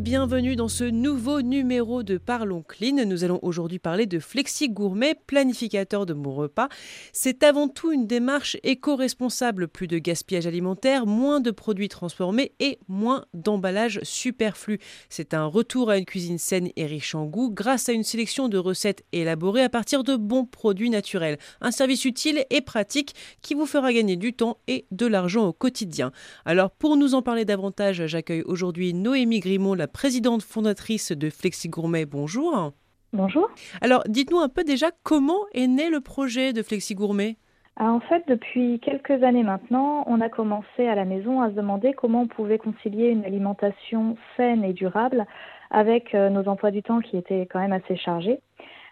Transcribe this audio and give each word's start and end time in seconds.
Bienvenue 0.00 0.56
dans 0.56 0.68
ce 0.68 0.84
nouveau 0.84 1.42
numéro 1.42 2.02
de 2.02 2.16
Parlons 2.16 2.62
Clean. 2.62 3.04
Nous 3.04 3.22
allons 3.22 3.38
aujourd'hui 3.42 3.78
parler 3.78 4.06
de 4.06 4.18
Flexi 4.18 4.70
Gourmet, 4.70 5.14
planificateur 5.26 6.06
de 6.06 6.14
mon 6.14 6.32
repas. 6.32 6.70
C'est 7.12 7.42
avant 7.42 7.68
tout 7.68 7.92
une 7.92 8.06
démarche 8.06 8.56
éco-responsable, 8.62 9.68
plus 9.68 9.88
de 9.88 9.98
gaspillage 9.98 10.46
alimentaire, 10.46 11.04
moins 11.04 11.40
de 11.40 11.50
produits 11.50 11.90
transformés 11.90 12.52
et 12.60 12.78
moins 12.88 13.26
d'emballage 13.34 14.00
superflu. 14.02 14.78
C'est 15.10 15.34
un 15.34 15.44
retour 15.44 15.90
à 15.90 15.98
une 15.98 16.06
cuisine 16.06 16.38
saine 16.38 16.70
et 16.76 16.86
riche 16.86 17.14
en 17.14 17.26
goût 17.26 17.50
grâce 17.50 17.90
à 17.90 17.92
une 17.92 18.02
sélection 18.02 18.48
de 18.48 18.56
recettes 18.56 19.04
élaborées 19.12 19.64
à 19.64 19.68
partir 19.68 20.02
de 20.02 20.16
bons 20.16 20.46
produits 20.46 20.88
naturels. 20.88 21.36
Un 21.60 21.72
service 21.72 22.06
utile 22.06 22.46
et 22.48 22.62
pratique 22.62 23.14
qui 23.42 23.52
vous 23.52 23.66
fera 23.66 23.92
gagner 23.92 24.16
du 24.16 24.32
temps 24.32 24.56
et 24.66 24.86
de 24.92 25.04
l'argent 25.04 25.48
au 25.48 25.52
quotidien. 25.52 26.10
Alors 26.46 26.70
pour 26.70 26.96
nous 26.96 27.14
en 27.14 27.20
parler 27.20 27.44
davantage, 27.44 28.06
j'accueille 28.06 28.44
aujourd'hui 28.46 28.94
Noé 28.94 29.10
Noémie 29.10 29.40
Grimont, 29.40 29.74
la 29.74 29.89
présidente 29.90 30.42
fondatrice 30.42 31.12
de 31.12 31.30
Flexi 31.30 31.68
Gourmet. 31.68 32.06
Bonjour. 32.06 32.72
Bonjour. 33.12 33.50
Alors, 33.80 34.02
dites-nous 34.06 34.38
un 34.38 34.48
peu 34.48 34.62
déjà 34.62 34.90
comment 35.02 35.40
est 35.52 35.66
né 35.66 35.90
le 35.90 36.00
projet 36.00 36.52
de 36.52 36.62
Flexi 36.62 36.94
Gourmet? 36.94 37.36
Ah, 37.76 37.92
en 37.92 38.00
fait, 38.00 38.22
depuis 38.28 38.78
quelques 38.80 39.22
années 39.22 39.42
maintenant, 39.42 40.04
on 40.06 40.20
a 40.20 40.28
commencé 40.28 40.86
à 40.86 40.94
la 40.94 41.04
maison 41.04 41.40
à 41.40 41.48
se 41.48 41.54
demander 41.54 41.92
comment 41.92 42.22
on 42.22 42.26
pouvait 42.26 42.58
concilier 42.58 43.08
une 43.08 43.24
alimentation 43.24 44.16
saine 44.36 44.64
et 44.64 44.72
durable 44.72 45.26
avec 45.70 46.14
euh, 46.14 46.28
nos 46.28 46.46
emplois 46.48 46.70
du 46.70 46.82
temps 46.82 47.00
qui 47.00 47.16
étaient 47.16 47.46
quand 47.50 47.60
même 47.60 47.72
assez 47.72 47.96
chargés. 47.96 48.40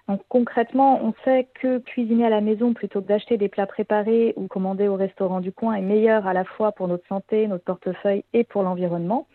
Donc 0.09 0.23
concrètement, 0.29 1.05
on 1.05 1.13
sait 1.23 1.49
que 1.61 1.79
cuisiner 1.79 2.25
à 2.25 2.31
la 2.31 2.41
maison 2.41 2.73
plutôt 2.73 3.03
que 3.03 3.09
d'acheter 3.09 3.37
des 3.37 3.49
plats 3.49 3.67
préparés 3.67 4.33
ou 4.37 4.47
commander 4.47 4.89
au 4.89 4.95
restaurant 4.95 5.41
du 5.41 5.53
coin 5.53 5.75
est 5.75 5.83
meilleur 5.83 6.27
à 6.27 6.33
la 6.33 6.45
fois 6.45 6.73
pour 6.73 6.89
notre 6.89 7.07
santé, 7.09 7.47
notre 7.47 7.65
portefeuille 7.65 8.25
et 8.33 8.43
pour 8.43 8.63
l'environnement. 8.63 9.27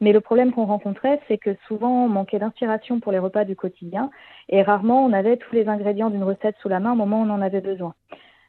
Mais 0.00 0.12
le 0.12 0.20
problème 0.20 0.52
qu'on 0.52 0.66
rencontrait, 0.66 1.20
c'est 1.28 1.38
que 1.38 1.56
souvent 1.68 2.04
on 2.04 2.08
manquait 2.08 2.38
d'inspiration 2.38 3.00
pour 3.00 3.12
les 3.12 3.18
repas 3.18 3.44
du 3.44 3.56
quotidien 3.56 4.10
et 4.48 4.62
rarement 4.62 5.04
on 5.04 5.12
avait 5.12 5.36
tous 5.36 5.54
les 5.54 5.68
ingrédients 5.68 6.10
d'une 6.10 6.24
recette 6.24 6.56
sous 6.60 6.68
la 6.68 6.80
main 6.80 6.92
au 6.92 6.96
moment 6.96 7.20
où 7.20 7.24
on 7.24 7.30
en 7.30 7.40
avait 7.40 7.60
besoin. 7.60 7.94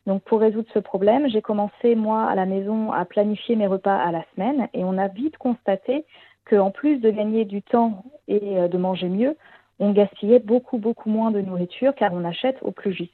Donc 0.05 0.23
pour 0.23 0.39
résoudre 0.39 0.67
ce 0.73 0.79
problème, 0.79 1.27
j'ai 1.29 1.41
commencé 1.41 1.95
moi 1.95 2.25
à 2.25 2.35
la 2.35 2.45
maison 2.45 2.91
à 2.91 3.05
planifier 3.05 3.55
mes 3.55 3.67
repas 3.67 3.95
à 3.95 4.11
la 4.11 4.23
semaine 4.35 4.67
et 4.73 4.83
on 4.83 4.97
a 4.97 5.07
vite 5.07 5.37
constaté 5.37 6.05
qu'en 6.49 6.71
plus 6.71 6.99
de 6.99 7.09
gagner 7.09 7.45
du 7.45 7.61
temps 7.61 8.03
et 8.27 8.59
euh, 8.59 8.67
de 8.67 8.77
manger 8.77 9.09
mieux, 9.09 9.35
on 9.79 9.91
gaspillait 9.91 10.39
beaucoup 10.39 10.77
beaucoup 10.77 11.09
moins 11.09 11.31
de 11.31 11.41
nourriture 11.41 11.93
car 11.95 12.13
on 12.13 12.23
achète 12.23 12.57
au 12.61 12.71
plus 12.71 12.93
juste. 12.93 13.11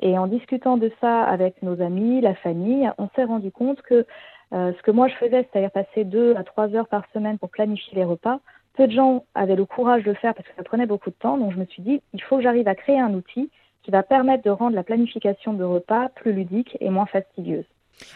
Et 0.00 0.18
en 0.18 0.26
discutant 0.26 0.76
de 0.76 0.90
ça 1.00 1.22
avec 1.24 1.62
nos 1.62 1.80
amis, 1.80 2.20
la 2.20 2.34
famille, 2.34 2.90
on 2.98 3.08
s'est 3.14 3.24
rendu 3.24 3.50
compte 3.50 3.80
que 3.82 4.06
euh, 4.52 4.72
ce 4.76 4.82
que 4.82 4.90
moi 4.90 5.08
je 5.08 5.14
faisais, 5.14 5.48
c'est-à-dire 5.50 5.70
passer 5.70 6.04
deux 6.04 6.34
à 6.36 6.44
trois 6.44 6.74
heures 6.74 6.88
par 6.88 7.04
semaine 7.12 7.38
pour 7.38 7.50
planifier 7.50 7.96
les 7.96 8.04
repas, 8.04 8.40
peu 8.76 8.86
de 8.86 8.92
gens 8.92 9.24
avaient 9.34 9.56
le 9.56 9.64
courage 9.64 10.04
de 10.04 10.10
le 10.10 10.16
faire 10.16 10.34
parce 10.34 10.46
que 10.46 10.54
ça 10.56 10.62
prenait 10.62 10.86
beaucoup 10.86 11.10
de 11.10 11.16
temps. 11.16 11.38
Donc 11.38 11.52
je 11.52 11.58
me 11.58 11.64
suis 11.66 11.82
dit, 11.82 12.00
il 12.12 12.22
faut 12.22 12.36
que 12.36 12.42
j'arrive 12.42 12.68
à 12.68 12.74
créer 12.74 13.00
un 13.00 13.14
outil 13.14 13.50
qui 13.82 13.90
va 13.90 14.02
permettre 14.02 14.44
de 14.44 14.50
rendre 14.50 14.74
la 14.74 14.82
planification 14.82 15.52
de 15.52 15.64
repas 15.64 16.08
plus 16.10 16.32
ludique 16.32 16.76
et 16.80 16.90
moins 16.90 17.06
fastidieuse. 17.06 17.64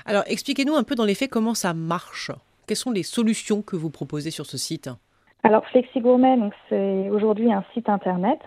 Alors 0.05 0.25
expliquez-nous 0.27 0.75
un 0.75 0.83
peu 0.83 0.95
dans 0.95 1.05
les 1.05 1.15
faits 1.15 1.31
comment 1.31 1.55
ça 1.55 1.75
marche. 1.75 2.31
Quelles 2.67 2.77
sont 2.77 2.93
les 2.93 3.03
solutions 3.03 3.63
que 3.63 3.77
vous 3.77 3.91
proposez 3.91 4.31
sur 4.31 4.47
ce 4.47 4.59
site 4.59 4.91
Alors 5.43 5.67
FlexiGourmet, 5.67 6.39
c'est 6.69 7.09
aujourd'hui 7.11 7.53
un 7.53 7.65
site 7.75 7.89
internet 7.89 8.41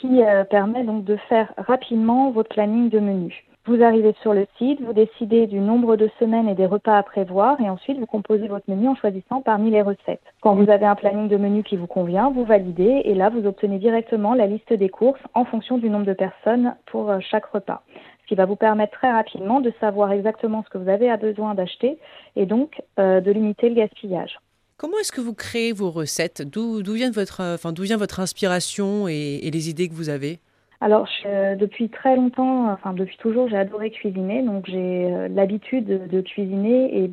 qui 0.00 0.22
euh, 0.22 0.44
permet 0.44 0.82
donc 0.84 1.04
de 1.04 1.16
faire 1.28 1.52
rapidement 1.58 2.30
votre 2.30 2.48
planning 2.48 2.88
de 2.88 2.98
menu. 2.98 3.44
Vous 3.64 3.80
arrivez 3.80 4.12
sur 4.22 4.34
le 4.34 4.48
site, 4.58 4.80
vous 4.80 4.92
décidez 4.92 5.46
du 5.46 5.60
nombre 5.60 5.94
de 5.94 6.10
semaines 6.18 6.48
et 6.48 6.56
des 6.56 6.66
repas 6.66 6.98
à 6.98 7.02
prévoir 7.04 7.60
et 7.60 7.70
ensuite 7.70 7.96
vous 7.96 8.06
composez 8.06 8.48
votre 8.48 8.68
menu 8.68 8.88
en 8.88 8.96
choisissant 8.96 9.40
parmi 9.40 9.70
les 9.70 9.82
recettes. 9.82 10.24
Quand 10.40 10.56
vous 10.56 10.68
avez 10.68 10.84
un 10.84 10.96
planning 10.96 11.28
de 11.28 11.36
menu 11.36 11.62
qui 11.62 11.76
vous 11.76 11.86
convient, 11.86 12.32
vous 12.32 12.44
validez 12.44 13.02
et 13.04 13.14
là 13.14 13.30
vous 13.30 13.46
obtenez 13.46 13.78
directement 13.78 14.34
la 14.34 14.48
liste 14.48 14.72
des 14.72 14.88
courses 14.88 15.20
en 15.34 15.44
fonction 15.44 15.78
du 15.78 15.90
nombre 15.90 16.06
de 16.06 16.12
personnes 16.12 16.74
pour 16.86 17.08
euh, 17.08 17.20
chaque 17.20 17.46
repas. 17.46 17.84
Ce 18.22 18.26
qui 18.26 18.34
va 18.34 18.46
vous 18.46 18.56
permettre 18.56 18.98
très 18.98 19.12
rapidement 19.12 19.60
de 19.60 19.72
savoir 19.78 20.10
exactement 20.10 20.64
ce 20.64 20.70
que 20.70 20.78
vous 20.78 20.88
avez 20.88 21.16
besoin 21.18 21.54
d'acheter 21.54 21.98
et 22.34 22.46
donc 22.46 22.82
euh, 22.98 23.20
de 23.20 23.30
limiter 23.30 23.68
le 23.68 23.76
gaspillage. 23.76 24.40
Comment 24.76 24.98
est-ce 24.98 25.12
que 25.12 25.20
vous 25.20 25.34
créez 25.34 25.72
vos 25.72 25.92
recettes? 25.92 26.42
D'où 26.42 26.82
vient, 26.82 27.12
votre, 27.12 27.40
euh, 27.40 27.72
vient 27.78 27.96
votre 27.96 28.18
inspiration 28.18 29.06
et 29.06 29.48
les 29.52 29.70
idées 29.70 29.88
que 29.88 29.94
vous 29.94 30.08
avez? 30.08 30.40
Alors, 30.82 31.06
depuis 31.24 31.90
très 31.90 32.16
longtemps, 32.16 32.68
enfin 32.72 32.92
depuis 32.92 33.16
toujours, 33.16 33.48
j'ai 33.48 33.56
adoré 33.56 33.92
cuisiner, 33.92 34.42
donc 34.42 34.66
j'ai 34.66 35.12
euh, 35.12 35.28
l'habitude 35.28 36.08
de, 36.08 36.20
cuisiner 36.20 37.04
et 37.04 37.10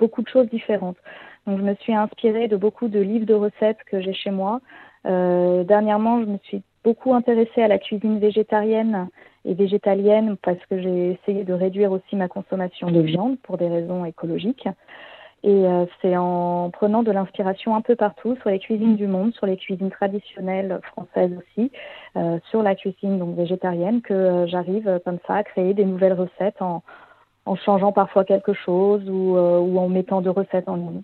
beaucoup 0.00 0.22
de 0.22 0.28
choses 0.28 0.48
différentes. 0.48 0.96
Donc, 1.46 1.58
je 1.58 1.62
me 1.62 1.76
suis 1.76 1.94
inspirée 1.94 2.48
de 2.48 2.56
beaucoup 2.56 2.88
de 2.88 2.98
livres 2.98 3.24
de 3.24 3.34
recettes 3.34 3.78
que 3.86 4.00
j'ai 4.00 4.12
chez 4.12 4.32
moi. 4.32 4.60
Euh, 5.06 5.62
dernièrement, 5.62 6.20
je 6.20 6.26
me 6.26 6.38
suis 6.38 6.62
beaucoup 6.82 7.14
intéressée 7.14 7.62
à 7.62 7.68
la 7.68 7.78
cuisine 7.78 8.18
végétarienne 8.18 9.08
et 9.44 9.54
végétalienne 9.54 10.36
parce 10.42 10.58
que 10.68 10.82
j'ai 10.82 11.12
essayé 11.12 11.44
de 11.44 11.52
réduire 11.52 11.92
aussi 11.92 12.16
ma 12.16 12.26
consommation 12.26 12.90
de 12.90 13.02
viande 13.02 13.38
pour 13.44 13.56
des 13.56 13.68
raisons 13.68 14.04
écologiques. 14.04 14.66
Et 15.44 15.66
euh, 15.66 15.86
c'est 16.00 16.16
en 16.16 16.70
prenant 16.70 17.02
de 17.02 17.10
l'inspiration 17.10 17.74
un 17.74 17.80
peu 17.80 17.96
partout, 17.96 18.36
sur 18.40 18.50
les 18.50 18.60
cuisines 18.60 18.94
du 18.94 19.08
monde, 19.08 19.34
sur 19.34 19.46
les 19.46 19.56
cuisines 19.56 19.90
traditionnelles 19.90 20.78
françaises 20.92 21.32
aussi, 21.36 21.72
euh, 22.16 22.38
sur 22.50 22.62
la 22.62 22.76
cuisine 22.76 23.18
donc 23.18 23.36
végétarienne, 23.36 24.02
que 24.02 24.14
euh, 24.14 24.46
j'arrive 24.46 25.00
comme 25.04 25.18
ça 25.26 25.34
à 25.34 25.42
créer 25.42 25.74
des 25.74 25.84
nouvelles 25.84 26.12
recettes 26.12 26.62
en, 26.62 26.84
en 27.44 27.56
changeant 27.56 27.90
parfois 27.90 28.24
quelque 28.24 28.52
chose 28.52 29.02
ou, 29.08 29.36
ou 29.36 29.78
en 29.78 29.88
mettant 29.88 30.20
de 30.20 30.30
recettes 30.30 30.68
en 30.68 30.76
ligne. 30.76 31.02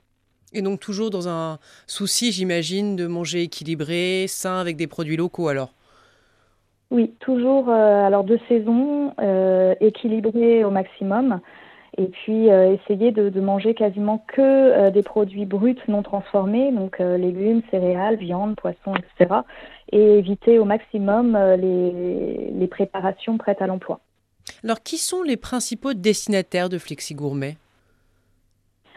Et 0.52 0.62
donc 0.62 0.78
toujours 0.78 1.10
dans 1.10 1.28
un 1.28 1.58
souci, 1.88 2.30
j'imagine, 2.30 2.94
de 2.94 3.08
manger 3.08 3.42
équilibré, 3.42 4.26
sain, 4.28 4.60
avec 4.60 4.76
des 4.76 4.86
produits 4.86 5.16
locaux 5.16 5.48
alors? 5.48 5.74
Oui, 6.90 7.12
toujours 7.18 7.68
alors 7.68 8.24
de 8.24 8.38
saison, 8.48 9.12
équilibré 9.80 10.64
au 10.64 10.70
maximum 10.70 11.40
et 11.96 12.06
puis 12.06 12.50
euh, 12.50 12.74
essayer 12.74 13.12
de, 13.12 13.40
manger 13.40 13.74
quasiment 13.74 14.24
que 14.28 14.40
euh, 14.40 14.90
des 14.90 15.02
produits 15.02 15.46
bruts 15.46 15.76
non 15.88 16.02
transformés, 16.02 16.70
donc 16.72 17.00
euh, 17.00 17.16
légumes, 17.16 17.62
céréales, 17.70 18.16
viande, 18.16 18.56
poisson, 18.56 18.94
etc. 18.94 19.40
Et 19.92 20.18
éviter 20.18 20.58
au 20.58 20.64
maximum 20.64 21.36
les, 21.56 22.50
les, 22.50 22.66
préparations 22.66 23.38
prêtes 23.38 23.62
à 23.62 23.66
l'emploi. 23.66 24.00
Alors, 24.62 24.82
qui 24.82 24.98
sont 24.98 25.22
les 25.22 25.36
principaux 25.36 25.94
destinataires 25.94 26.68
de 26.68 26.78
Flexi 26.78 27.14
Gourmet? 27.14 27.56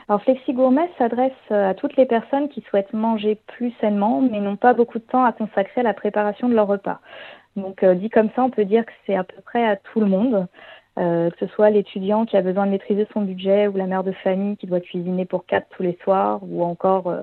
Alors 0.10 0.22
Flexi 0.24 0.52
Gourmet 0.52 0.90
s'adresse 0.98 1.32
à 1.52 1.74
toutes 1.74 1.96
les 1.96 2.06
personnes 2.06 2.50
qui 2.50 2.62
souhaitent 2.70 2.92
manger 2.92 3.38
plus 3.48 3.72
sainement, 3.80 4.20
mais 4.20 4.42
n'ont 4.42 4.58
pas 4.58 4.74
beaucoup 4.74 5.00
de 5.00 5.04
temps 5.04 5.24
à 5.24 5.32
consacrer 5.32 5.80
à 5.82 5.84
la 5.84 5.94
préparation 5.94 6.50
de 6.50 6.54
leur 6.54 6.68
repas. 6.68 7.00
Donc 7.56 7.86
dit 7.86 8.10
comme 8.10 8.30
ça, 8.36 8.44
on 8.44 8.50
peut 8.50 8.66
dire 8.66 8.86
que 8.86 8.92
c'est 9.06 9.16
à 9.16 9.24
peu 9.24 9.42
près 9.42 9.66
à 9.66 9.78
tout 9.78 10.02
le 10.02 10.08
monde. 10.08 10.48
Euh, 11.02 11.32
que 11.32 11.48
ce 11.48 11.54
soit 11.54 11.72
l'étudiant 11.72 12.26
qui 12.26 12.38
a 12.38 12.44
besoin 12.44 12.68
de 12.68 12.72
maîtriser 12.72 13.08
son 13.12 13.22
budget 13.22 13.68
ou 13.68 13.76
la 13.76 13.88
mère 13.88 14.04
de 14.04 14.12
famille 14.12 14.56
qui 14.58 14.68
doit 14.68 14.82
cuisiner 14.82 15.26
pour 15.26 15.48
quatre 15.48 15.68
tous 15.76 15.82
les 15.82 15.98
soirs 16.04 16.40
ou 16.44 16.64
encore 16.64 17.08
euh, 17.08 17.22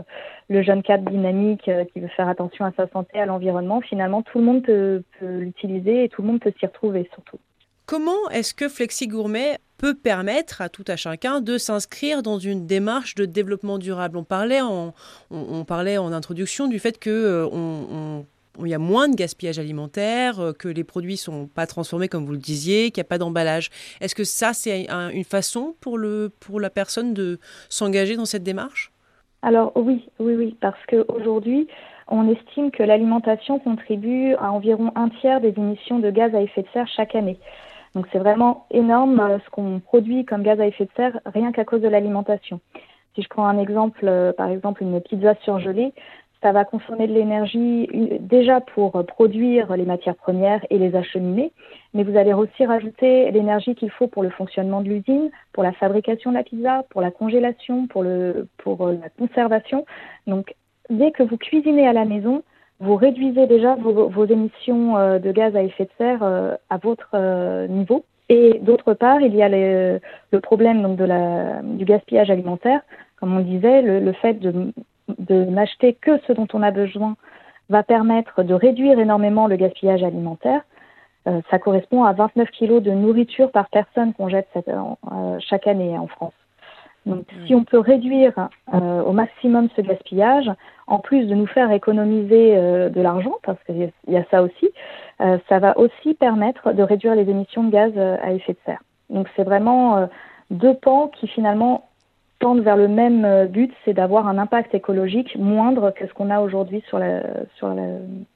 le 0.49 0.63
jeune 0.63 0.83
cadre 0.83 1.09
dynamique 1.09 1.69
euh, 1.69 1.85
qui 1.85 2.01
veut 2.01 2.09
faire 2.09 2.29
attention 2.29 2.65
à 2.65 2.73
sa 2.77 2.89
santé, 2.89 3.21
à 3.21 3.27
l'environnement. 3.27 3.81
Finalement, 3.81 4.23
tout 4.23 4.39
le 4.39 4.45
monde 4.45 4.63
peut, 4.63 5.05
l'utiliser 5.21 6.05
et 6.05 6.09
tout 6.09 6.23
le 6.23 6.29
monde 6.29 6.41
peut 6.41 6.53
s'y 6.59 6.67
retrouver 6.67 7.09
surtout. 7.15 7.39
Comment 7.87 8.29
est-ce 8.33 8.53
que 8.53 8.69
Flexi 8.69 9.07
Gourmet 9.07 9.59
peut 9.77 9.95
permettre 9.95 10.61
à 10.61 10.69
tout 10.69 10.85
à 10.89 10.97
chacun 10.97 11.41
de 11.41 11.57
s'inscrire 11.57 12.23
dans 12.23 12.41
une 12.41 12.67
démarche 12.67 13.15
de 13.15 13.27
développement 13.27 13.79
durable? 13.79 14.19
On 14.19 14.25
parlait 14.25 14.61
en, 14.61 16.13
introduction 16.13 16.67
du 16.67 16.81
fait 16.81 16.99
que 16.99 17.49
on 17.53 18.25
il 18.65 18.69
y 18.69 18.75
a 18.75 18.79
moins 18.79 19.09
de 19.09 19.15
gaspillage 19.15 19.59
alimentaire, 19.59 20.41
euh, 20.41 20.53
que 20.53 20.69
les 20.69 20.85
produits 20.85 21.17
sont 21.17 21.47
pas 21.47 21.67
transformés 21.67 22.09
comme 22.09 22.25
vous 22.25 22.33
le 22.33 22.39
disiez, 22.39 22.91
qu'il 22.91 23.01
n'y 23.01 23.07
a 23.07 23.09
pas 23.09 23.19
d'emballage. 23.19 23.71
Est-ce 24.01 24.15
que 24.15 24.25
ça, 24.25 24.53
c'est 24.53 24.89
une 24.89 25.25
façon 25.25 25.75
pour, 25.81 25.99
le, 25.99 26.31
pour 26.41 26.61
la 26.61 26.71
personne 26.71 27.15
de 27.15 27.39
s'engager 27.69 28.17
dans 28.17 28.25
cette 28.25 28.43
démarche? 28.43 28.93
Alors 29.43 29.73
oui, 29.77 30.09
oui, 30.19 30.35
oui, 30.35 30.57
parce 30.61 30.79
qu'aujourd'hui, 30.89 31.69
on 32.09 32.29
estime 32.29 32.71
que 32.71 32.83
l'alimentation 32.83 33.59
contribue 33.59 34.35
à 34.35 34.51
environ 34.51 34.91
un 34.95 35.09
tiers 35.09 35.41
des 35.41 35.55
émissions 35.57 35.99
de 35.99 36.11
gaz 36.11 36.35
à 36.35 36.41
effet 36.41 36.63
de 36.63 36.69
serre 36.73 36.89
chaque 36.89 37.15
année. 37.15 37.39
Donc 37.95 38.07
c'est 38.13 38.19
vraiment 38.19 38.67
énorme 38.71 39.21
euh, 39.21 39.39
ce 39.45 39.51
qu'on 39.51 39.81
produit 39.81 40.25
comme 40.25 40.43
gaz 40.43 40.61
à 40.61 40.67
effet 40.67 40.85
de 40.85 40.91
serre 40.97 41.21
rien 41.27 41.53
qu'à 41.53 41.65
cause 41.65 41.81
de 41.81 41.89
l'alimentation. 41.89 42.61
Si 43.15 43.23
je 43.23 43.29
prends 43.29 43.47
un 43.47 43.59
exemple, 43.59 44.01
euh, 44.05 44.33
par 44.33 44.49
exemple 44.49 44.83
une 44.83 45.01
pizza 45.01 45.35
surgelée, 45.43 45.93
ça 46.43 46.53
va 46.53 46.65
consommer 46.65 47.09
de 47.09 47.13
l'énergie 47.13 47.89
déjà 48.21 48.61
pour 48.61 48.93
produire 49.07 49.77
les 49.77 49.85
matières 49.85 50.15
premières 50.15 50.65
et 50.71 50.79
les 50.79 50.95
acheminer, 50.95 51.53
mais 51.95 52.05
vous 52.05 52.17
allez 52.17 52.33
aussi 52.33 52.65
rajouter 52.65 53.31
l'énergie 53.31 53.75
qu'il 53.75 53.91
faut 53.91 54.07
pour 54.07 54.23
le 54.23 54.31
fonctionnement 54.31 54.81
de 54.81 54.89
l'usine, 54.89 55.31
pour 55.53 55.63
la 55.63 55.73
fabrication 55.73 56.31
de 56.31 56.37
la 56.37 56.45
pizza, 56.45 56.85
pour 56.91 57.01
la 57.01 57.11
congélation, 57.11 57.87
pour, 57.89 58.05
la 58.05 59.09
conservation. 59.19 59.85
Donc, 60.27 60.55
dès 60.91 61.11
que 61.11 61.25
vous 61.25 61.37
cuisinez 61.37 61.89
à 61.89 61.93
la 61.93 62.05
maison, 62.05 62.43
vous 62.81 62.95
réduisez 62.95 63.49
déjà 63.49 63.75
vos, 63.75 64.25
émissions 64.27 64.97
euh, 64.97 65.19
de 65.19 65.33
gaz 65.33 65.57
à 65.57 65.63
effet 65.63 65.85
de 65.85 65.91
serre 65.99 66.23
euh, 66.23 66.55
à 66.71 66.77
votre 66.77 67.11
euh, 67.15 67.67
niveau. 67.67 68.05
Et 68.29 68.61
d'autre 68.61 68.95
part, 68.95 69.21
il 69.21 69.35
y 69.35 69.43
a 69.43 69.49
le 69.49 70.01
problème 70.41 70.83
donc 70.83 70.97
de 70.97 71.77
du 71.77 71.85
gaspillage 71.87 72.31
alimentaire. 72.31 72.83
Comme 73.19 73.35
on 73.35 73.41
disait, 73.41 73.81
le 73.81 74.13
fait 74.13 74.35
de 74.35 74.71
de 75.19 75.45
n'acheter 75.45 75.95
que 75.95 76.19
ce 76.27 76.33
dont 76.33 76.49
on 76.53 76.63
a 76.63 76.71
besoin 76.71 77.17
va 77.71 77.83
permettre 77.83 78.43
de 78.43 78.55
réduire 78.55 78.99
énormément 78.99 79.47
le 79.47 79.57
gaspillage 79.57 80.03
alimentaire. 80.03 80.63
Euh, 81.27 81.41
ça 81.51 81.59
correspond 81.59 82.05
à 82.05 82.13
29 82.13 82.51
kilos 82.51 82.83
de 82.83 82.91
nourriture 82.91 83.51
par 83.51 83.69
personne 83.69 84.15
qu'on 84.15 84.29
jette 84.29 84.49
euh, 84.57 85.39
chaque 85.41 85.67
année 85.67 85.99
en 85.99 86.07
France. 86.07 86.33
Donc, 87.07 87.25
si 87.47 87.55
on 87.55 87.65
peut 87.65 87.79
réduire 87.79 88.35
euh, 88.75 89.03
au 89.03 89.13
maximum 89.13 89.69
ce 89.75 89.81
gaspillage, 89.81 90.51
en 90.87 90.99
plus 90.99 91.25
de 91.27 91.35
nous 91.35 91.47
faire 91.47 91.71
économiser 91.73 92.55
de 92.57 93.01
l'argent, 93.01 93.37
parce 93.43 93.63
qu'il 93.65 93.91
y 94.09 94.17
a 94.17 94.25
ça 94.31 94.43
aussi, 94.43 94.71
ça 95.19 95.59
va 95.59 95.79
aussi 95.79 96.13
permettre 96.15 96.73
de 96.73 96.83
réduire 96.83 97.15
les 97.15 97.31
émissions 97.31 97.65
de 97.65 97.71
gaz 97.71 97.97
à 97.97 98.33
effet 98.33 98.53
de 98.53 98.59
serre. 98.67 98.83
Donc, 99.09 99.27
c'est 99.37 99.45
vraiment 99.45 100.09
deux 100.51 100.75
pans 100.75 101.09
qui 101.09 101.29
finalement 101.29 101.88
tendent 102.39 102.63
vers 102.63 102.77
le 102.77 102.89
même 102.89 103.25
euh, 103.25 103.47
but, 103.47 103.73
c'est 103.85 103.95
d'avoir 103.95 104.29
un 104.29 104.39
impact 104.39 104.75
écologique 104.75 105.37
moindre 105.37 105.91
que 105.91 106.07
ce 106.07 106.13
qu'on 106.13 106.31
a 106.31 106.41
aujourd'hui 106.41 106.83
sur 106.89 106.99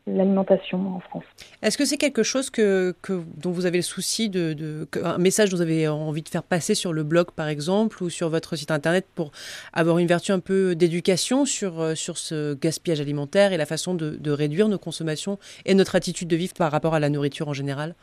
l'alimentation 0.06 0.78
en 0.96 1.00
France. 1.00 1.24
Est-ce 1.62 1.78
que 1.78 1.84
c'est 1.84 1.96
quelque 1.96 2.22
chose 2.22 2.50
que, 2.50 2.94
dont 3.36 3.50
vous 3.50 3.66
avez 3.66 3.78
le 3.78 3.82
souci 3.82 4.30
un 5.02 5.18
message 5.18 5.50
dont 5.50 5.56
vous 5.56 5.62
avez 5.62 5.88
envie 5.88 6.22
de 6.22 6.28
faire 6.28 6.42
passer 6.42 6.74
sur 6.74 6.92
le 6.92 7.04
blog 7.04 7.30
par 7.30 7.48
exemple 7.48 8.02
ou 8.02 8.10
sur 8.10 8.28
votre 8.28 8.56
site 8.56 8.70
internet 8.70 9.06
pour 9.14 9.30
avoir 9.72 9.98
une 9.98 10.06
vertu 10.06 10.32
un 10.32 10.40
peu 10.40 10.74
d'éducation 10.74 11.44
sur, 11.44 11.80
euh, 11.80 11.94
ce 11.94 12.54
gaspillage 12.54 13.00
alimentaire 13.00 13.52
et 13.52 13.56
la 13.56 13.66
façon 13.66 13.94
de, 13.94 14.10
de 14.10 14.30
réduire 14.30 14.68
nos 14.68 14.78
consommations 14.78 15.38
et 15.64 15.74
notre 15.74 15.94
attitude 15.96 16.28
de 16.28 16.36
vivre 16.36 16.54
par 16.54 16.72
rapport 16.72 16.94
à 16.94 17.00
la 17.00 17.08
nourriture 17.08 17.48
en 17.48 17.54
général? 17.54 17.94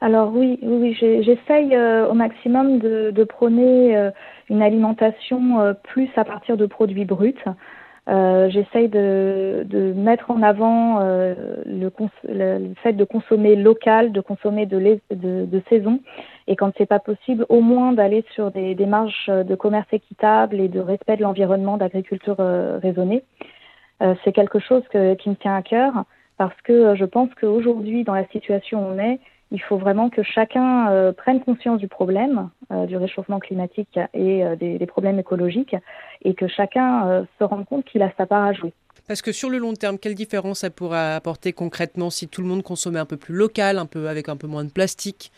Alors 0.00 0.30
oui, 0.34 0.58
oui, 0.62 0.94
j'essaye 0.94 1.74
euh, 1.74 2.06
au 2.08 2.12
maximum 2.12 2.78
de, 2.78 3.24
prôner 3.24 3.96
euh, 3.96 4.10
une 4.50 4.62
alimentation 4.62 5.60
euh, 5.60 5.72
plus 5.72 6.10
à 6.16 6.24
partir 6.24 6.58
de 6.58 6.66
produits 6.66 7.06
bruts. 7.06 7.34
j'essaye 8.06 8.88
de, 8.88 9.94
mettre 9.96 10.30
en 10.30 10.42
avant 10.42 11.00
le, 11.00 11.90
fait 12.82 12.92
de 12.92 13.04
consommer 13.04 13.56
local, 13.56 14.12
de 14.12 14.20
consommer 14.20 14.66
de, 14.66 15.00
de 15.10 15.62
saison, 15.70 16.00
et 16.46 16.56
quand 16.56 16.72
c'est 16.76 16.86
pas 16.86 17.00
possible, 17.00 17.46
au 17.48 17.62
moins 17.62 17.92
d'aller 17.92 18.24
sur 18.34 18.50
des 18.50 18.74
démarches 18.74 19.30
de 19.30 19.54
commerce 19.54 19.88
équitable 19.92 20.60
et 20.60 20.68
de 20.68 20.78
respect 20.78 21.16
de 21.16 21.22
l'environnement, 21.22 21.78
d'agriculture 21.78 22.36
raisonnée. 22.38 23.24
c'est 24.22 24.32
quelque 24.32 24.58
chose 24.58 24.84
qui 24.92 25.30
me 25.30 25.36
tient 25.36 25.56
à 25.56 25.62
cœur 25.62 26.04
parce 26.38 26.60
que 26.62 26.94
je 26.94 27.06
pense 27.06 27.30
qu'aujourd'hui, 27.40 28.04
dans 28.04 28.14
la 28.14 28.26
situation 28.28 28.86
où 28.86 28.92
on 28.92 28.98
est, 28.98 29.18
il 29.52 29.60
faut 29.62 29.76
vraiment 29.76 30.10
que 30.10 30.22
chacun 30.22 30.90
euh, 30.90 31.12
prenne 31.12 31.40
conscience 31.40 31.78
du 31.78 31.88
problème 31.88 32.50
euh, 32.72 32.86
du 32.86 32.96
réchauffement 32.96 33.38
climatique 33.38 33.98
et 34.12 34.44
euh, 34.44 34.56
des, 34.56 34.84
problèmes 34.86 35.18
écologiques 35.18 35.76
et 36.22 36.34
que 36.34 36.48
chacun 36.48 37.26
se 37.38 37.44
rende 37.44 37.66
compte 37.66 37.84
qu'il 37.84 38.02
a 38.02 38.10
sa 38.16 38.26
part 38.26 38.44
à 38.44 38.52
jouer. 38.52 38.72
Parce 39.08 39.20
que 39.20 39.32
sur 39.32 39.50
le 39.50 39.58
long 39.58 39.74
terme, 39.74 39.98
quelle 39.98 40.14
différence 40.14 40.60
ça 40.60 40.70
pourrait 40.70 41.14
apporter 41.14 41.52
concrètement 41.52 42.08
si 42.08 42.28
tout 42.28 42.40
le 42.40 42.48
monde 42.48 42.62
consommait 42.62 42.98
un 42.98 43.04
peu 43.04 43.16
plus 43.16 43.34
local, 43.34 43.78
un 43.78 43.86
peu 43.86 44.08
avec 44.08 44.28
un 44.28 44.36
peu 44.36 44.46
moins 44.46 44.64
de 44.64 44.70
plastique? 44.70 45.30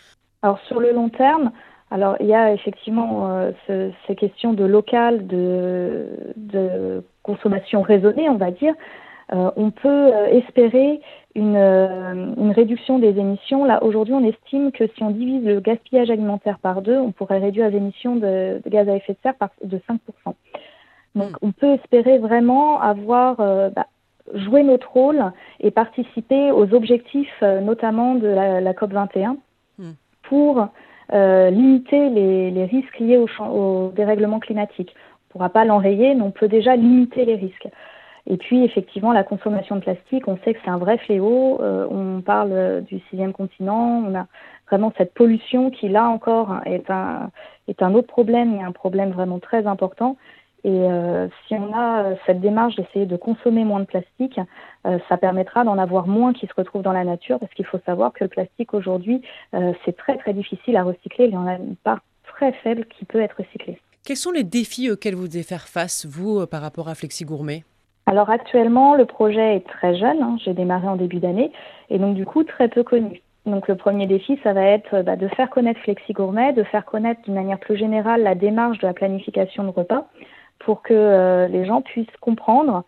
Alors 0.43 0.61
sur 0.61 0.81
le 0.81 0.93
long 0.93 1.09
terme, 1.09 1.51
alors 1.91 2.17
il 2.21 2.27
y 2.27 2.35
a 2.35 2.53
effectivement 2.53 3.51
ces 3.67 4.17
questions 4.17 4.53
de 4.53 4.65
local, 4.65 5.27
de, 5.27 6.07
de 6.37 7.03
consommation 7.23 7.83
raisonnée, 7.83 8.29
on 8.29 8.37
va 8.37 8.51
dire. 8.51 8.75
Euh, 9.33 9.51
on 9.57 9.71
peut 9.71 9.89
euh, 9.89 10.27
espérer 10.29 11.01
une, 11.35 11.57
euh, 11.57 12.35
une, 12.37 12.51
réduction 12.51 12.99
des 12.99 13.19
émissions. 13.19 13.65
Là, 13.65 13.83
aujourd'hui, 13.83 14.15
on 14.15 14.25
estime 14.25 14.73
que 14.73 14.87
si 14.87 15.03
on 15.03 15.11
divise 15.11 15.45
le 15.45 15.61
gaspillage 15.61 16.11
alimentaire 16.11 16.59
par 16.59 16.81
deux, 16.81 16.97
on 16.97 17.13
pourrait 17.13 17.39
réduire 17.39 17.69
les 17.69 17.77
émissions 17.77 18.17
de, 18.17 18.61
gaz 18.67 18.89
à 18.89 18.97
effet 18.97 19.13
de 19.13 19.19
serre 19.23 19.35
par, 19.35 19.51
de 19.63 19.79
5%. 19.79 19.99
Donc, 21.15 21.31
hmm. 21.31 21.37
on 21.43 21.53
peut 21.53 21.75
espérer 21.75 22.19
vraiment 22.19 22.81
avoir 22.81 23.37
bah, 23.37 23.87
joué 24.35 24.63
notre 24.63 24.91
rôle 24.91 25.33
et 25.61 25.71
participer 25.71 26.51
aux 26.51 26.73
objectifs, 26.75 27.43
notamment 27.43 28.15
de 28.15 28.29
la, 28.29 28.75
COP 28.75 28.93
21, 28.93 29.37
hmm. 29.79 29.93
pour 30.23 30.69
limiter 31.13 32.09
les, 32.09 32.51
les, 32.51 32.65
risques 32.65 32.99
liés 32.99 33.19
au, 33.19 33.29
au 33.45 33.93
dérèglement 33.95 34.39
climatique. 34.41 34.95
On 34.97 35.29
ne 35.29 35.33
pourra 35.33 35.49
pas 35.51 35.65
l'enrayer, 35.65 36.15
mais 36.15 36.23
on 36.23 36.31
peut 36.31 36.49
déjà 36.49 36.77
limiter 36.77 37.25
les 37.27 37.37
risques. 37.37 37.69
Et 38.31 38.37
puis 38.37 38.63
effectivement, 38.63 39.13
la 39.13 39.25
consommation 39.25 39.77
de 39.77 39.81
plastique, 39.81 40.29
on 40.29 40.37
sait 40.45 40.53
que 40.53 40.61
c'est 40.63 40.71
un 40.71 40.77
vrai 40.77 40.99
fléau. 40.99 41.61
Euh, 41.63 41.87
on 41.91 42.21
parle 42.21 42.83
du 42.83 43.01
sixième 43.09 43.33
continent. 43.33 44.05
On 44.07 44.15
a 44.15 44.27
vraiment 44.69 44.93
cette 44.99 45.15
pollution 45.15 45.71
qui, 45.71 45.89
là 45.89 46.07
encore, 46.09 46.61
est 46.67 46.91
un, 46.91 47.31
est 47.69 47.83
un 47.83 47.95
autre 47.95 48.07
problème 48.07 48.55
et 48.55 48.63
un 48.63 48.73
problème 48.73 49.13
vraiment 49.13 49.39
très 49.39 49.67
important. 49.67 50.19
Et 50.65 50.71
euh, 50.71 51.29
si 51.47 51.55
on 51.55 51.73
a 51.75 52.17
cette 52.27 52.43
démarche 52.43 52.77
d'essayer 52.77 53.07
de 53.07 53.17
consommer 53.17 53.65
moins 53.65 53.81
de 53.81 53.87
plastique, 53.87 54.39
euh, 54.87 54.99
ça 55.09 55.17
permettra 55.17 55.65
d'en 55.65 55.79
avoir 55.79 56.07
moins 56.07 56.35
qui 56.35 56.47
se 56.47 56.53
retrouvent 56.55 56.83
dans 56.83 56.93
la 56.93 57.05
nature, 57.05 57.39
parce 57.39 57.55
qu'il 57.55 57.65
faut 57.65 57.81
savoir 57.87 58.13
que 58.13 58.25
le 58.25 58.29
plastique 58.29 58.75
aujourd'hui, 58.75 59.23
c'est 59.85 59.97
très 59.97 60.19
très 60.19 60.35
difficile 60.35 60.77
à 60.77 60.83
recycler. 60.83 61.27
Il 61.27 61.33
y 61.33 61.37
en 61.37 61.47
a 61.47 61.55
une 61.55 61.77
part 61.77 62.01
très 62.25 62.53
faible 62.53 62.85
qui 62.87 63.07
peut 63.07 63.21
être 63.21 63.37
recyclée. 63.39 63.81
Quels 64.05 64.17
sont 64.17 64.33
les 64.33 64.45
défis 64.45 64.91
auxquels 64.91 65.15
vous 65.15 65.29
devez 65.29 65.45
faire 65.45 65.67
face, 65.69 66.05
vous, 66.05 66.47
par 66.47 66.61
rapport 66.61 66.89
à 66.89 66.95
Flexi 66.95 67.25
Gourmet? 67.25 67.65
Alors 68.09 68.31
actuellement, 68.31 68.95
le 68.95 69.05
projet 69.05 69.57
est 69.57 69.69
très 69.69 69.95
jeune. 69.95 70.23
Hein. 70.23 70.39
J'ai 70.43 70.55
démarré 70.55 70.89
en 70.89 70.97
début 70.97 71.19
d'année 71.19 71.53
et 71.91 71.99
donc 71.99 72.15
du 72.15 72.25
coup 72.25 72.43
très 72.43 72.69
peu 72.69 72.83
connu. 72.83 73.21
Donc 73.45 73.69
le 73.69 73.77
premier 73.77 74.07
défi, 74.07 74.41
ça 74.43 74.55
va 74.55 74.63
être 74.63 75.03
bah, 75.03 75.17
de 75.17 75.29
faire 75.29 75.51
connaître 75.51 75.79
Flexi 75.81 76.15
Gourmet, 76.15 76.55
de 76.55 76.63
faire 76.63 76.87
connaître 76.87 77.21
d'une 77.23 77.35
manière 77.35 77.59
plus 77.59 77.77
générale 77.77 78.23
la 78.23 78.35
démarche 78.35 78.79
de 78.79 78.87
la 78.87 78.95
planification 78.95 79.63
de 79.65 79.69
repas 79.69 80.09
pour 80.59 80.81
que 80.81 80.95
euh, 80.95 81.49
les 81.49 81.67
gens 81.67 81.83
puissent 81.83 82.07
comprendre 82.23 82.85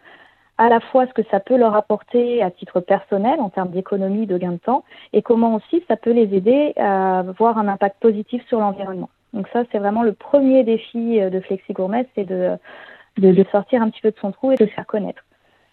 à 0.56 0.70
la 0.70 0.80
fois 0.80 1.06
ce 1.06 1.12
que 1.12 1.22
ça 1.30 1.38
peut 1.38 1.58
leur 1.58 1.76
apporter 1.76 2.42
à 2.42 2.50
titre 2.50 2.80
personnel 2.80 3.40
en 3.40 3.50
termes 3.50 3.70
d'économie, 3.70 4.26
de 4.26 4.38
gain 4.38 4.52
de 4.52 4.56
temps, 4.56 4.84
et 5.12 5.20
comment 5.20 5.54
aussi 5.54 5.84
ça 5.86 5.96
peut 5.96 6.12
les 6.12 6.34
aider 6.34 6.72
à 6.76 7.18
avoir 7.18 7.58
un 7.58 7.68
impact 7.68 7.96
positif 8.00 8.42
sur 8.48 8.58
l'environnement. 8.60 9.10
Donc 9.34 9.48
ça, 9.52 9.64
c'est 9.70 9.78
vraiment 9.78 10.02
le 10.02 10.14
premier 10.14 10.64
défi 10.64 11.20
euh, 11.20 11.28
de 11.28 11.40
Flexi 11.40 11.74
Gourmet, 11.74 12.06
c'est 12.14 12.24
de 12.24 12.56
de, 13.18 13.44
sortir 13.50 13.82
un 13.82 13.90
petit 13.90 14.00
peu 14.00 14.10
de 14.10 14.18
son 14.20 14.32
trou 14.32 14.52
et 14.52 14.56
de 14.56 14.66
se 14.66 14.70
faire 14.70 14.86
connaître. 14.86 15.22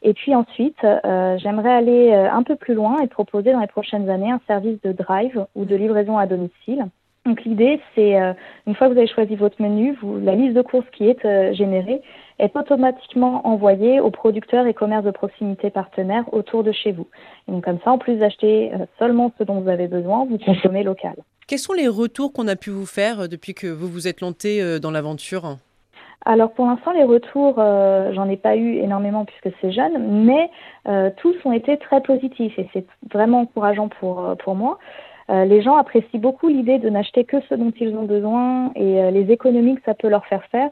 Et 0.04 0.14
puis 0.14 0.36
ensuite, 0.36 0.78
euh, 0.84 1.38
j'aimerais 1.40 1.74
aller 1.74 2.12
euh, 2.12 2.32
un 2.32 2.44
peu 2.44 2.56
plus 2.56 2.76
loin 2.76 3.00
et 3.02 3.08
proposer 3.08 3.52
dans 3.52 3.60
les 3.60 3.68
prochaines 3.68 4.10
années 4.10 4.32
un 4.32 4.42
service 4.46 4.80
de 4.84 4.92
drive 4.92 5.46
ou 5.56 5.66
de 5.66 5.76
livraison 5.76 6.18
à 6.18 6.28
domicile. 6.28 6.86
Donc 7.26 7.44
l'idée, 7.44 7.82
c'est 7.94 8.22
euh, 8.22 8.34
une 8.68 8.76
fois 8.76 8.88
que 8.88 8.94
vous 8.94 9.00
avez 9.00 9.08
choisi 9.08 9.36
votre 9.36 9.62
menu, 9.62 9.98
la 10.24 10.36
liste 10.36 10.56
de 10.56 10.62
courses 10.62 10.86
qui 10.96 11.10
est 11.10 11.54
générée 11.54 12.02
est 12.40 12.56
automatiquement 12.56 13.46
envoyée 13.46 14.00
aux 14.00 14.12
producteurs 14.12 14.68
et 14.68 14.74
commerces 14.74 15.04
de 15.04 15.12
proximité 15.12 15.72
partenaires 15.72 16.32
autour 16.32 16.64
de 16.64 16.72
chez 16.72 16.92
vous. 16.92 17.08
Et 17.48 17.52
donc 17.52 17.66
comme 17.66 17.80
ça, 17.84 17.92
en 17.92 17.98
plus 17.98 18.18
d'acheter 18.18 18.72
seulement 19.00 19.34
ce 19.40 19.44
dont 19.44 19.60
vous 19.60 19.68
avez 19.68 19.88
besoin, 19.88 20.26
vous 20.26 20.38
consommez 20.38 20.84
local. 20.84 21.16
Quels 21.48 21.60
sont 21.60 21.74
les 21.74 21.88
retours 21.88 22.32
qu'on 22.32 22.48
a 22.48 22.56
pu 22.56 22.70
vous 22.70 22.86
faire 22.86 23.28
depuis 23.28 23.56
que 23.56 23.68
vous 23.68 23.88
vous 23.88 24.08
êtes 24.08 24.22
lancé 24.22 24.80
dans 24.80 24.92
l'aventure? 24.92 25.58
Alors 26.26 26.52
pour 26.52 26.66
l'instant, 26.66 26.92
les 26.92 27.04
retours, 27.04 27.56
euh, 27.58 28.12
j'en 28.14 28.28
ai 28.28 28.38
pas 28.38 28.58
eu 28.58 28.76
énormément 28.76 29.24
puisque 29.26 29.56
c'est 29.62 29.72
jeune, 29.72 30.26
mais 30.26 30.50
euh, 30.88 31.10
tous 31.18 31.36
ont 31.46 31.54
été 31.54 31.78
très 31.78 32.02
positifs 32.02 32.58
et 32.60 32.70
c'est 32.74 32.86
vraiment 33.12 33.42
encourageant 33.42 33.88
pour, 33.88 34.26
euh, 34.26 34.36
pour 34.36 34.56
moi. 34.56 34.78
les 35.30 35.62
gens 35.62 35.76
apprécient 35.76 36.20
beaucoup 36.20 36.48
l'idée 36.48 36.80
de 36.80 36.90
n'acheter 36.90 37.24
que 37.26 37.40
ce 37.50 37.56
dont 37.56 37.72
ils 37.80 37.96
ont 37.96 38.04
besoin 38.06 38.72
et 38.76 39.12
les 39.12 39.30
économies 39.32 39.76
que 39.76 39.82
ça 39.86 39.94
peut 39.94 40.08
leur 40.08 40.26
faire 40.26 40.46
faire. 40.46 40.70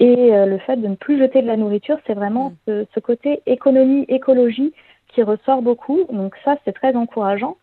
Et 0.00 0.30
le 0.30 0.58
fait 0.58 0.76
de 0.76 0.86
ne 0.86 0.96
plus 0.96 1.18
jeter 1.18 1.40
de 1.40 1.46
la 1.46 1.56
nourriture, 1.56 1.96
c'est 2.06 2.12
vraiment 2.12 2.52
mm. 2.66 2.82
ce, 2.94 3.00
côté 3.00 3.40
économie, 3.46 4.04
écologie 4.08 4.74
qui 5.08 5.22
ressort 5.22 5.62
beaucoup. 5.62 6.00
Donc 6.12 6.34
ça, 6.44 6.56
c'est 6.64 6.74
très 6.74 6.94
encourageant. 6.94 7.56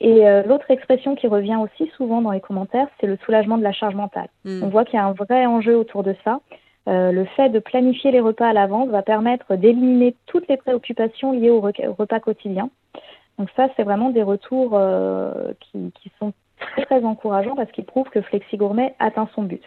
Et 0.00 0.24
l'autre 0.46 0.70
expression 0.70 1.14
qui 1.16 1.26
revient 1.26 1.58
aussi 1.64 1.90
souvent 1.98 2.22
dans 2.22 2.30
les 2.30 2.40
commentaires, 2.40 2.88
c'est 2.98 3.06
le 3.06 3.18
soulagement 3.18 3.58
de 3.58 3.62
la 3.62 3.72
charge 3.72 3.94
mentale. 3.94 4.28
Mm. 4.46 4.62
On 4.62 4.68
voit 4.68 4.86
qu'il 4.86 4.94
y 4.94 5.02
a 5.02 5.04
un 5.04 5.12
vrai 5.12 5.44
enjeu 5.44 5.76
autour 5.76 6.02
de 6.02 6.16
ça. 6.24 6.40
Euh, 6.86 7.12
le 7.12 7.24
fait 7.24 7.48
de 7.48 7.58
planifier 7.58 8.10
les 8.10 8.20
repas 8.20 8.48
à 8.48 8.52
l'avance 8.52 8.88
va 8.88 9.02
permettre 9.02 9.56
d'éliminer 9.56 10.14
toutes 10.26 10.48
les 10.48 10.58
préoccupations 10.58 11.32
liées 11.32 11.50
au, 11.50 11.60
repas 11.60 12.20
quotidien. 12.20 12.68
Donc 13.38 13.48
ça, 13.56 13.68
c'est 13.76 13.84
vraiment 13.84 14.10
des 14.10 14.22
retours 14.22 14.72
euh, 14.74 15.52
qui, 15.72 15.92
sont 16.18 16.32
très, 16.58 16.84
très 16.84 17.04
encourageants 17.04 17.56
parce 17.56 17.70
qu'ils 17.72 17.84
prouvent 17.84 18.10
que 18.10 18.20
Flexi 18.20 18.56
Gourmet 18.56 18.94
atteint 18.98 19.28
son 19.34 19.42
but. 19.42 19.62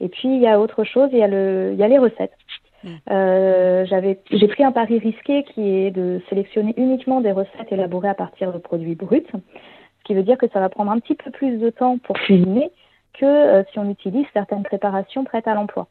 Et 0.00 0.08
puis, 0.08 0.28
il 0.28 0.40
y 0.40 0.48
a 0.48 0.60
autre 0.60 0.84
chose, 0.84 1.08
il 1.12 1.18
y 1.18 1.22
a, 1.22 1.28
le, 1.28 1.70
il 1.72 1.78
y 1.78 1.82
a 1.82 1.88
les 1.88 1.98
recettes. 1.98 2.36
Mmh. 2.82 2.88
Euh, 3.10 3.84
j'ai 4.30 4.48
pris 4.48 4.62
un 4.62 4.72
pari 4.72 4.98
risqué 4.98 5.44
qui 5.44 5.68
est 5.68 5.90
de 5.90 6.20
sélectionner 6.28 6.74
uniquement 6.76 7.20
des 7.20 7.32
recettes 7.32 7.70
élaborées 7.70 8.08
à 8.08 8.14
partir 8.14 8.52
de 8.52 8.58
produits 8.58 8.94
bruts, 8.94 9.26
ce 9.32 10.04
qui 10.04 10.14
veut 10.14 10.22
dire 10.22 10.38
que 10.38 10.46
ça 10.52 10.60
va 10.60 10.68
prendre 10.68 10.90
un 10.90 10.98
petit 11.00 11.16
peu 11.16 11.30
plus 11.30 11.58
de 11.58 11.70
temps 11.70 11.98
pour 11.98 12.16
cuisiner 12.16 12.70
que 13.14 13.64
si 13.72 13.80
on 13.80 13.90
utilise 13.90 14.26
certaines 14.32 14.62
préparations 14.62 15.24
prêtes 15.24 15.48
à 15.48 15.54
l'emploi. 15.54 15.88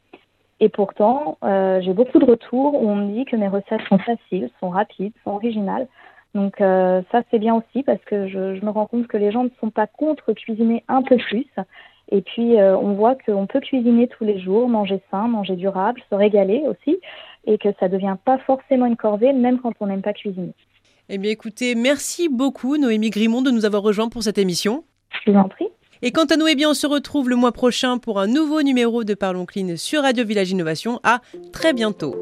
Et 0.60 0.70
pourtant, 0.70 1.38
euh, 1.44 1.82
j'ai 1.82 1.94
beaucoup 1.94 2.20
de 2.20 2.26
retours 2.26 2.82
où 2.82 2.90
on 2.90 2.96
me 2.96 3.14
dit 3.14 3.26
que 3.26 3.36
mes 3.36 3.48
recettes 3.48 3.82
sont 3.90 4.00
faciles, 4.00 4.50
sont 4.60 4.70
rapides, 4.70 5.14
sont 5.24 5.32
originales. 5.32 5.88
Donc 6.34 6.62
euh, 6.62 7.02
ça, 7.12 7.22
c'est 7.30 7.40
bien 7.40 7.56
aussi 7.56 7.84
parce 7.84 8.04
que 8.06 8.28
je, 8.28 8.56
je, 8.56 8.66
me 8.66 8.70
rends 8.70 8.88
compte 8.88 9.08
que 9.08 9.18
les 9.18 9.32
gens 9.32 9.44
ne 9.44 9.50
sont 9.60 9.70
pas 9.70 9.88
contre 9.88 10.34
cuisiner 10.34 10.84
un 10.88 11.04
peu 11.04 11.18
plus. 11.18 11.48
Et 12.10 12.22
puis, 12.22 12.58
euh, 12.58 12.78
on 12.78 12.94
voit 12.94 13.16
qu'on 13.16 13.48
peut 13.48 13.60
cuisiner 13.60 14.08
tous 14.08 14.24
les 14.24 14.40
jours, 14.40 14.70
manger 14.70 15.02
sain, 15.12 15.28
manger 15.28 15.56
durable, 15.56 16.02
se 16.10 16.16
régaler 16.16 16.64
aussi. 16.68 16.98
et 17.46 17.58
que 17.58 17.70
ça 17.80 17.88
ne 17.88 17.94
devient 17.94 18.18
pas 18.26 18.38
forcément 18.40 18.86
une 18.86 18.98
corvée, 18.98 19.34
même 19.34 19.60
quand 19.60 19.74
on 19.80 19.88
n'aime 19.88 20.02
pas 20.02 20.14
cuisiner. 20.14 20.54
Eh 21.10 21.18
bien 21.18 21.32
écoutez, 21.32 21.76
merci 21.76 22.28
beaucoup 22.28 22.78
Noémie 22.78 23.10
Grimond 23.10 23.42
de 23.42 23.52
nous 23.52 23.64
avoir 23.64 23.82
rejoints 23.82 24.10
pour 24.10 24.24
cette 24.24 24.38
émission. 24.38 24.84
Je 25.26 25.32
vous 25.32 25.38
en 25.38 25.48
prie. 25.48 25.68
Et 26.02 26.12
quant 26.12 26.26
à 26.26 26.38
nous, 26.38 26.48
eh 26.48 26.56
bien, 26.56 26.70
on 26.70 26.74
se 26.74 26.88
retrouve 26.88 27.30
le 27.30 27.36
mois 27.36 27.52
prochain 27.52 27.98
pour 27.98 28.20
un 28.20 28.28
nouveau 28.28 28.62
numéro 28.62 29.04
de 29.04 29.14
Parlons 29.14 29.46
Clean 29.46 29.76
sur 29.78 30.04
Radio 30.04 30.26
Village 30.26 30.52
Innovation. 30.52 31.00
À 31.04 31.22
très 31.52 31.74
bientôt. 31.74 32.16